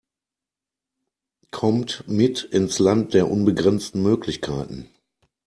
Kommt 1.51 2.05
mit 2.07 2.41
ins 2.41 2.79
Land 2.79 3.13
der 3.13 3.29
unbegrenzten 3.29 4.01
Möglichkeiten! 4.01 4.89